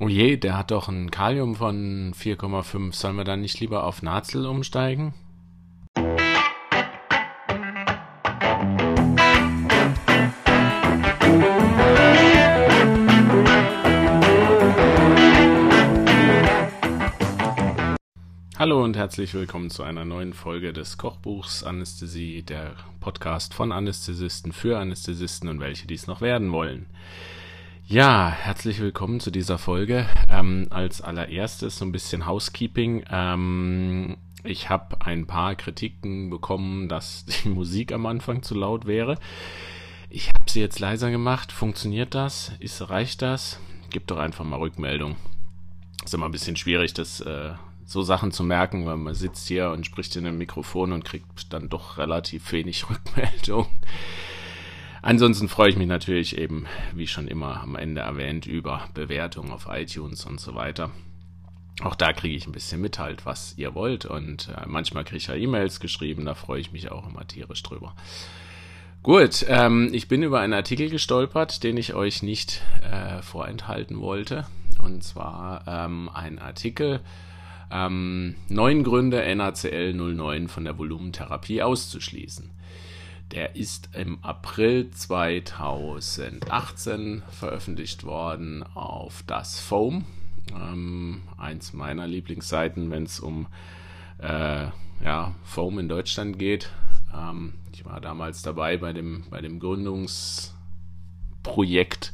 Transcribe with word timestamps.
Oh 0.00 0.08
je, 0.08 0.36
der 0.36 0.58
hat 0.58 0.72
doch 0.72 0.88
ein 0.88 1.12
Kalium 1.12 1.54
von 1.54 2.12
4,5. 2.14 2.92
Sollen 2.92 3.14
wir 3.14 3.22
dann 3.22 3.40
nicht 3.40 3.60
lieber 3.60 3.84
auf 3.84 4.02
Nazel 4.02 4.44
umsteigen? 4.44 5.14
Hallo 18.58 18.82
und 18.82 18.96
herzlich 18.96 19.32
willkommen 19.34 19.70
zu 19.70 19.84
einer 19.84 20.04
neuen 20.04 20.32
Folge 20.32 20.72
des 20.72 20.98
Kochbuchs 20.98 21.62
Anästhesie, 21.62 22.42
der 22.42 22.72
Podcast 22.98 23.54
von 23.54 23.70
Anästhesisten 23.70 24.50
für 24.50 24.76
Anästhesisten 24.76 25.48
und 25.48 25.60
welche 25.60 25.86
dies 25.86 26.08
noch 26.08 26.20
werden 26.20 26.50
wollen. 26.50 26.86
Ja, 27.86 28.30
herzlich 28.30 28.80
willkommen 28.80 29.20
zu 29.20 29.30
dieser 29.30 29.58
Folge. 29.58 30.06
Ähm, 30.30 30.68
als 30.70 31.02
allererstes 31.02 31.76
so 31.76 31.84
ein 31.84 31.92
bisschen 31.92 32.26
Housekeeping. 32.26 33.04
Ähm, 33.10 34.16
ich 34.42 34.70
habe 34.70 35.02
ein 35.02 35.26
paar 35.26 35.54
Kritiken 35.54 36.30
bekommen, 36.30 36.88
dass 36.88 37.26
die 37.44 37.50
Musik 37.50 37.92
am 37.92 38.06
Anfang 38.06 38.42
zu 38.42 38.54
laut 38.54 38.86
wäre. 38.86 39.18
Ich 40.08 40.28
habe 40.30 40.50
sie 40.50 40.60
jetzt 40.60 40.78
leiser 40.78 41.10
gemacht. 41.10 41.52
Funktioniert 41.52 42.14
das? 42.14 42.52
Ist, 42.58 42.88
reicht 42.88 43.20
das? 43.20 43.60
Gib 43.90 44.06
doch 44.06 44.16
einfach 44.16 44.46
mal 44.46 44.60
Rückmeldung. 44.60 45.16
Ist 46.02 46.14
immer 46.14 46.26
ein 46.26 46.32
bisschen 46.32 46.56
schwierig, 46.56 46.94
das 46.94 47.20
äh, 47.20 47.52
so 47.84 48.00
Sachen 48.00 48.32
zu 48.32 48.44
merken, 48.44 48.86
weil 48.86 48.96
man 48.96 49.14
sitzt 49.14 49.46
hier 49.46 49.70
und 49.70 49.84
spricht 49.84 50.16
in 50.16 50.26
einem 50.26 50.38
Mikrofon 50.38 50.92
und 50.92 51.04
kriegt 51.04 51.52
dann 51.52 51.68
doch 51.68 51.98
relativ 51.98 52.50
wenig 52.50 52.88
Rückmeldung. 52.90 53.66
Ansonsten 55.04 55.50
freue 55.50 55.68
ich 55.68 55.76
mich 55.76 55.86
natürlich 55.86 56.38
eben, 56.38 56.64
wie 56.94 57.06
schon 57.06 57.28
immer 57.28 57.60
am 57.60 57.76
Ende 57.76 58.00
erwähnt, 58.00 58.46
über 58.46 58.88
Bewertungen 58.94 59.52
auf 59.52 59.68
iTunes 59.70 60.24
und 60.24 60.40
so 60.40 60.54
weiter. 60.54 60.92
Auch 61.82 61.94
da 61.94 62.14
kriege 62.14 62.34
ich 62.34 62.46
ein 62.46 62.52
bisschen 62.52 62.80
mit 62.80 62.98
halt, 62.98 63.26
was 63.26 63.52
ihr 63.58 63.74
wollt. 63.74 64.06
Und 64.06 64.48
äh, 64.48 64.62
manchmal 64.66 65.04
kriege 65.04 65.18
ich 65.18 65.26
ja 65.26 65.34
E-Mails 65.34 65.78
geschrieben, 65.78 66.24
da 66.24 66.34
freue 66.34 66.58
ich 66.58 66.72
mich 66.72 66.90
auch 66.90 67.06
immer 67.06 67.28
tierisch 67.28 67.62
drüber. 67.62 67.94
Gut, 69.02 69.44
ähm, 69.46 69.90
ich 69.92 70.08
bin 70.08 70.22
über 70.22 70.40
einen 70.40 70.54
Artikel 70.54 70.88
gestolpert, 70.88 71.64
den 71.64 71.76
ich 71.76 71.92
euch 71.92 72.22
nicht 72.22 72.62
äh, 72.90 73.20
vorenthalten 73.20 74.00
wollte. 74.00 74.46
Und 74.82 75.04
zwar 75.04 75.64
ähm, 75.66 76.08
ein 76.14 76.38
Artikel, 76.38 77.00
ähm, 77.70 78.36
neun 78.48 78.82
Gründe 78.82 79.22
NaCl 79.36 79.92
09 79.92 80.48
von 80.48 80.64
der 80.64 80.78
Volumentherapie 80.78 81.60
auszuschließen. 81.60 82.54
Der 83.30 83.56
ist 83.56 83.88
im 83.94 84.22
April 84.22 84.90
2018 84.90 87.22
veröffentlicht 87.30 88.04
worden 88.04 88.62
auf 88.74 89.24
das 89.26 89.60
Foam. 89.60 90.04
Ähm, 90.54 91.22
eins 91.38 91.72
meiner 91.72 92.06
Lieblingsseiten, 92.06 92.90
wenn 92.90 93.04
es 93.04 93.18
um 93.18 93.46
äh, 94.18 94.66
ja, 95.02 95.34
Foam 95.42 95.78
in 95.78 95.88
Deutschland 95.88 96.38
geht. 96.38 96.70
Ähm, 97.14 97.54
ich 97.72 97.84
war 97.84 98.00
damals 98.00 98.42
dabei 98.42 98.76
bei 98.76 98.92
dem, 98.92 99.24
bei 99.30 99.40
dem 99.40 99.58
Gründungsprojekt 99.58 102.12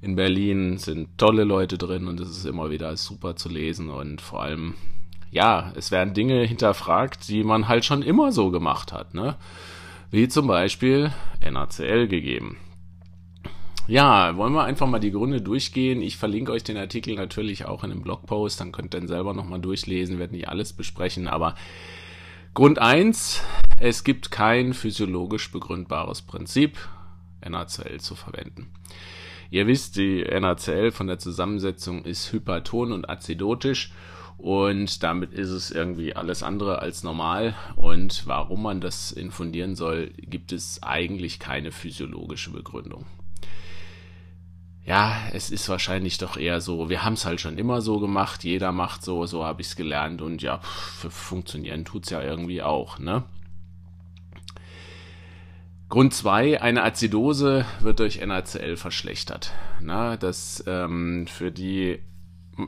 in 0.00 0.16
Berlin. 0.16 0.78
Sind 0.78 1.18
tolle 1.18 1.44
Leute 1.44 1.78
drin 1.78 2.08
und 2.08 2.18
es 2.20 2.30
ist 2.30 2.46
immer 2.46 2.70
wieder 2.70 2.96
super 2.96 3.36
zu 3.36 3.48
lesen 3.48 3.90
und 3.90 4.20
vor 4.20 4.42
allem, 4.42 4.74
ja, 5.30 5.72
es 5.76 5.90
werden 5.90 6.14
Dinge 6.14 6.44
hinterfragt, 6.44 7.28
die 7.28 7.44
man 7.44 7.68
halt 7.68 7.84
schon 7.84 8.02
immer 8.02 8.32
so 8.32 8.50
gemacht 8.50 8.92
hat. 8.92 9.14
Ne? 9.14 9.36
Wie 10.14 10.28
zum 10.28 10.46
Beispiel 10.46 11.10
NaCl 11.42 12.06
gegeben. 12.06 12.56
Ja, 13.88 14.36
wollen 14.36 14.52
wir 14.52 14.62
einfach 14.62 14.86
mal 14.86 15.00
die 15.00 15.10
Gründe 15.10 15.42
durchgehen. 15.42 16.02
Ich 16.02 16.18
verlinke 16.18 16.52
euch 16.52 16.62
den 16.62 16.76
Artikel 16.76 17.16
natürlich 17.16 17.64
auch 17.64 17.82
in 17.82 17.90
einem 17.90 18.02
Blogpost, 18.02 18.60
dann 18.60 18.70
könnt 18.70 18.94
ihr 18.94 19.00
dann 19.00 19.08
selber 19.08 19.34
nochmal 19.34 19.60
durchlesen, 19.60 20.20
werde 20.20 20.36
nicht 20.36 20.48
alles 20.48 20.72
besprechen, 20.72 21.26
aber 21.26 21.56
Grund 22.54 22.78
1, 22.78 23.42
es 23.80 24.04
gibt 24.04 24.30
kein 24.30 24.72
physiologisch 24.72 25.50
begründbares 25.50 26.22
Prinzip, 26.22 26.78
NaCl 27.44 27.98
zu 27.98 28.14
verwenden. 28.14 28.68
Ihr 29.50 29.66
wisst, 29.66 29.96
die 29.96 30.22
NaCl 30.22 30.92
von 30.92 31.08
der 31.08 31.18
Zusammensetzung 31.18 32.04
ist 32.04 32.32
hyperton 32.32 32.92
und 32.92 33.10
azidotisch 33.10 33.92
und 34.38 35.02
damit 35.02 35.32
ist 35.32 35.50
es 35.50 35.70
irgendwie 35.70 36.16
alles 36.16 36.42
andere 36.42 36.80
als 36.80 37.02
normal. 37.02 37.54
Und 37.76 38.26
warum 38.26 38.62
man 38.62 38.80
das 38.80 39.12
infundieren 39.12 39.76
soll, 39.76 40.10
gibt 40.18 40.52
es 40.52 40.82
eigentlich 40.82 41.38
keine 41.38 41.72
physiologische 41.72 42.50
Begründung. 42.50 43.06
Ja, 44.84 45.16
es 45.32 45.50
ist 45.50 45.68
wahrscheinlich 45.70 46.18
doch 46.18 46.36
eher 46.36 46.60
so, 46.60 46.90
wir 46.90 47.04
haben 47.04 47.14
es 47.14 47.24
halt 47.24 47.40
schon 47.40 47.56
immer 47.56 47.80
so 47.80 48.00
gemacht, 48.00 48.44
jeder 48.44 48.70
macht 48.70 49.02
so, 49.02 49.24
so 49.24 49.42
habe 49.42 49.62
ich 49.62 49.68
es 49.68 49.76
gelernt 49.76 50.20
und 50.20 50.42
ja, 50.42 50.60
funktionieren 50.60 51.86
es 52.02 52.10
ja 52.10 52.22
irgendwie 52.22 52.62
auch, 52.62 52.98
ne? 52.98 53.24
Grund 55.88 56.12
2, 56.12 56.60
eine 56.60 56.82
Azidose 56.82 57.64
wird 57.80 58.00
durch 58.00 58.20
NaCl 58.20 58.76
verschlechtert. 58.76 59.52
Na, 59.80 60.16
das 60.16 60.62
ähm, 60.66 61.26
für 61.28 61.50
die 61.50 62.00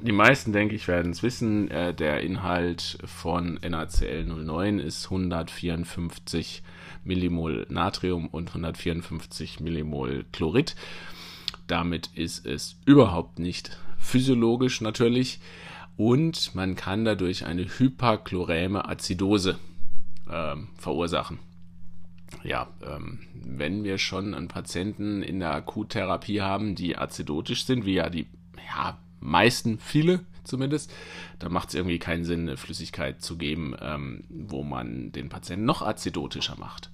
die 0.02 0.12
meisten, 0.12 0.52
denke 0.52 0.74
ich, 0.74 0.88
werden 0.88 1.12
es 1.12 1.22
wissen. 1.22 1.70
Äh, 1.70 1.94
der 1.94 2.20
Inhalt 2.20 2.98
von 3.04 3.58
NaCl 3.62 4.24
09 4.24 4.78
ist 4.78 5.06
154 5.06 6.62
Millimol 7.04 7.66
Natrium 7.68 8.26
und 8.26 8.48
154 8.48 9.60
Millimol 9.60 10.24
Chlorid. 10.32 10.74
Damit 11.66 12.08
ist 12.14 12.46
es 12.46 12.80
überhaupt 12.84 13.38
nicht 13.38 13.78
physiologisch 13.98 14.80
natürlich 14.80 15.40
und 15.96 16.54
man 16.54 16.76
kann 16.76 17.04
dadurch 17.04 17.46
eine 17.46 17.64
hyperchloräme 17.64 18.88
Azidose 18.88 19.58
äh, 20.28 20.56
verursachen. 20.76 21.38
Ja, 22.42 22.68
ähm, 22.84 23.20
wenn 23.34 23.84
wir 23.84 23.98
schon 23.98 24.34
einen 24.34 24.48
Patienten 24.48 25.22
in 25.22 25.40
der 25.40 25.54
Akuttherapie 25.54 26.40
haben, 26.40 26.74
die 26.74 26.98
azidotisch 26.98 27.64
sind, 27.64 27.86
wie 27.86 27.94
ja 27.94 28.10
die 28.10 28.26
ja, 28.68 28.98
meisten, 29.26 29.78
viele 29.78 30.20
zumindest, 30.46 30.92
da 31.38 31.48
macht 31.48 31.68
es 31.68 31.74
irgendwie 31.74 31.98
keinen 31.98 32.24
Sinn, 32.24 32.42
eine 32.42 32.56
Flüssigkeit 32.56 33.20
zu 33.20 33.36
geben, 33.36 33.74
ähm, 33.80 34.24
wo 34.28 34.62
man 34.62 35.12
den 35.12 35.28
Patienten 35.28 35.64
noch 35.64 35.82
azidotischer 35.82 36.56
macht. 36.58 36.90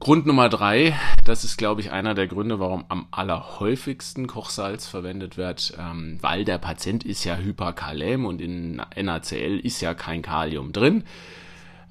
Grund 0.00 0.26
Nummer 0.26 0.48
drei, 0.48 0.96
das 1.24 1.42
ist, 1.42 1.56
glaube 1.56 1.80
ich, 1.80 1.90
einer 1.90 2.14
der 2.14 2.28
Gründe, 2.28 2.60
warum 2.60 2.84
am 2.88 3.08
allerhäufigsten 3.10 4.28
Kochsalz 4.28 4.86
verwendet 4.86 5.36
wird, 5.36 5.74
ähm, 5.76 6.18
weil 6.20 6.44
der 6.44 6.58
Patient 6.58 7.04
ist 7.04 7.24
ja 7.24 7.36
hyperkalem 7.36 8.24
und 8.24 8.40
in 8.40 8.76
NaCl 8.76 9.58
ist 9.58 9.80
ja 9.80 9.94
kein 9.94 10.22
Kalium 10.22 10.72
drin. 10.72 11.02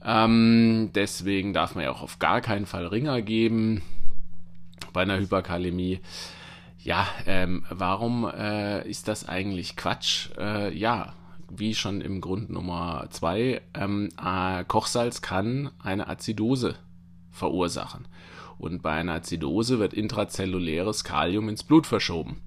Ähm, 0.05 0.91
deswegen 0.95 1.51
darf 1.51 1.75
man 1.75 1.83
ja 1.83 1.91
auch 1.91 2.01
auf 2.01 2.17
gar 2.17 2.39
keinen 2.39 2.65
Fall 2.65 2.87
Ringer 2.87 3.21
geben 3.21 3.81
bei 4.93 5.01
einer 5.01 5.19
Hyperkalämie. 5.19 5.99
Ja, 6.87 7.05
ähm, 7.25 7.65
warum 7.69 8.25
äh, 8.33 8.87
ist 8.89 9.09
das 9.09 9.27
eigentlich 9.27 9.75
Quatsch? 9.75 10.29
Äh, 10.37 10.73
ja, 10.73 11.15
wie 11.49 11.75
schon 11.75 11.99
im 11.99 12.21
Grund 12.21 12.49
Nummer 12.49 13.07
zwei, 13.09 13.61
ähm, 13.73 14.07
äh, 14.17 14.63
Kochsalz 14.63 15.21
kann 15.21 15.69
eine 15.79 16.07
Azidose 16.07 16.75
verursachen. 17.29 18.07
Und 18.57 18.83
bei 18.83 18.93
einer 18.93 19.15
Azidose 19.15 19.79
wird 19.79 19.93
intrazelluläres 19.93 21.03
Kalium 21.03 21.49
ins 21.49 21.63
Blut 21.65 21.87
verschoben. 21.87 22.41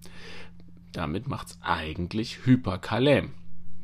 Damit 0.93 1.29
macht 1.29 1.49
es 1.49 1.59
eigentlich 1.61 2.47
Hyperkalem. 2.47 3.33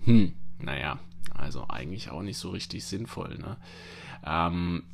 Hm, 0.05 0.33
naja, 0.59 0.99
also 1.35 1.67
eigentlich 1.69 2.11
auch 2.11 2.23
nicht 2.23 2.39
so 2.39 2.49
richtig 2.49 2.87
sinnvoll. 2.87 3.37
Ne? 3.37 3.59
Ähm, 4.25 4.85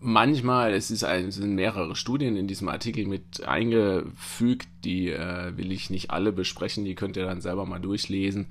manchmal, 0.00 0.72
es, 0.72 0.90
ist 0.90 1.04
ein, 1.04 1.28
es 1.28 1.36
sind 1.36 1.54
mehrere 1.54 1.94
Studien 1.94 2.36
in 2.36 2.46
diesem 2.46 2.68
Artikel 2.68 3.06
mit 3.06 3.46
eingefügt, 3.46 4.68
die 4.84 5.10
äh, 5.10 5.56
will 5.56 5.72
ich 5.72 5.90
nicht 5.90 6.10
alle 6.10 6.32
besprechen, 6.32 6.84
die 6.84 6.94
könnt 6.94 7.16
ihr 7.16 7.26
dann 7.26 7.40
selber 7.40 7.66
mal 7.66 7.78
durchlesen. 7.78 8.46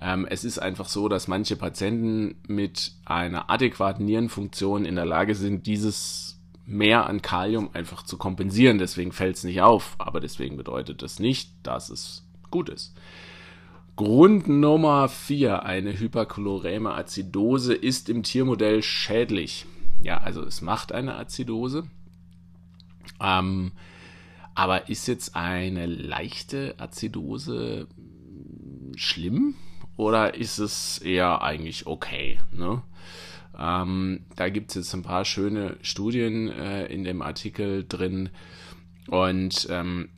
Ähm, 0.00 0.26
es 0.28 0.44
ist 0.44 0.58
einfach 0.58 0.88
so, 0.88 1.08
dass 1.08 1.28
manche 1.28 1.56
Patienten 1.56 2.36
mit 2.46 2.92
einer 3.04 3.50
adäquaten 3.50 4.04
Nierenfunktion 4.04 4.84
in 4.84 4.94
der 4.94 5.06
Lage 5.06 5.34
sind, 5.34 5.66
dieses 5.66 6.38
Mehr 6.66 7.06
an 7.06 7.22
Kalium 7.22 7.70
einfach 7.72 8.02
zu 8.02 8.18
kompensieren. 8.18 8.78
Deswegen 8.78 9.12
fällt 9.12 9.36
es 9.36 9.44
nicht 9.44 9.62
auf, 9.62 9.94
aber 9.96 10.20
deswegen 10.20 10.58
bedeutet 10.58 11.02
das 11.02 11.18
nicht, 11.18 11.50
dass 11.62 11.88
es 11.88 12.28
gut 12.50 12.68
ist. 12.68 12.94
Grund 13.96 14.48
Nummer 14.48 15.08
4, 15.08 15.64
eine 15.64 15.98
hyperchloräme 15.98 16.92
Azidose 16.92 17.74
ist 17.74 18.08
im 18.08 18.22
Tiermodell 18.22 18.82
schädlich. 18.82 19.66
Ja, 20.02 20.18
also 20.18 20.42
es 20.42 20.62
macht 20.62 20.92
eine 20.92 21.16
Azidose. 21.16 21.88
Ähm, 23.20 23.72
aber 24.54 24.88
ist 24.88 25.06
jetzt 25.06 25.36
eine 25.36 25.86
leichte 25.86 26.74
Azidose 26.78 27.86
schlimm 28.96 29.54
oder 29.96 30.34
ist 30.34 30.58
es 30.58 30.98
eher 30.98 31.42
eigentlich 31.42 31.86
okay? 31.86 32.38
Ne? 32.52 32.82
Ähm, 33.58 34.24
da 34.36 34.48
gibt 34.48 34.70
es 34.70 34.76
jetzt 34.76 34.94
ein 34.94 35.02
paar 35.02 35.24
schöne 35.24 35.76
Studien 35.82 36.48
äh, 36.48 36.86
in 36.86 37.04
dem 37.04 37.22
Artikel 37.22 37.84
drin. 37.86 38.30
Und 39.08 39.66
ähm, 39.70 40.08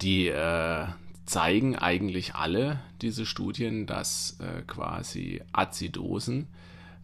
die 0.00 0.28
äh, 0.28 0.86
zeigen 1.24 1.76
eigentlich 1.76 2.34
alle 2.34 2.80
diese 3.02 3.26
Studien, 3.26 3.86
dass 3.86 4.38
äh, 4.40 4.62
quasi 4.62 5.42
Azidosen 5.52 6.48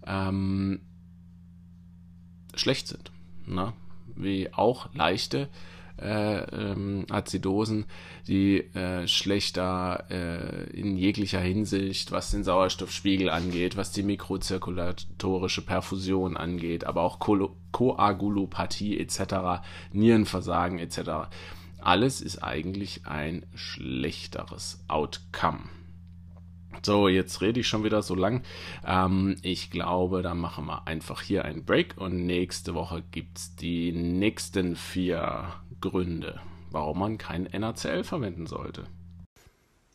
ähm, 0.06 0.81
schlecht 2.55 2.89
sind. 2.89 3.11
Ne? 3.47 3.73
Wie 4.15 4.53
auch 4.53 4.93
leichte 4.95 5.49
äh, 6.01 6.39
ähm, 6.39 7.07
Azidosen, 7.11 7.85
die 8.27 8.59
äh, 8.75 9.07
schlechter 9.07 10.05
äh, 10.11 10.71
in 10.71 10.97
jeglicher 10.97 11.41
Hinsicht, 11.41 12.13
was 12.13 12.31
den 12.31 12.45
Sauerstoffspiegel 12.45 13.31
angeht, 13.31 13.77
was 13.77 13.93
die 13.93 14.03
mikrozirkulatorische 14.03 15.63
Perfusion 15.63 16.37
angeht, 16.37 16.85
aber 16.85 17.03
auch 17.03 17.19
Ko 17.19 17.57
Koagulopathie 17.73 18.99
etc., 18.99 19.63
Nierenversagen 19.93 20.79
etc. 20.79 21.31
Alles 21.81 22.21
ist 22.21 22.43
eigentlich 22.43 23.07
ein 23.07 23.47
schlechteres 23.55 24.85
Outcome. 24.89 25.61
So, 26.84 27.06
jetzt 27.06 27.40
rede 27.40 27.61
ich 27.61 27.69
schon 27.69 27.84
wieder 27.84 28.02
so 28.02 28.14
lang. 28.14 28.43
Ähm, 28.84 29.37
ich 29.43 29.70
glaube, 29.70 30.23
da 30.23 30.34
machen 30.34 30.67
wir 30.67 30.87
einfach 30.87 31.23
hier 31.23 31.44
einen 31.44 31.64
Break 31.64 31.94
und 31.96 32.26
nächste 32.26 32.75
Woche 32.75 33.05
gibt 33.12 33.38
es 33.38 33.56
die 33.56 33.93
nächsten 33.93 34.75
vier 34.75 35.52
Gründe, 35.81 36.40
warum 36.70 36.99
man 36.99 37.19
kein 37.19 37.44
NaCl 37.44 38.02
verwenden 38.02 38.46
sollte. 38.46 38.84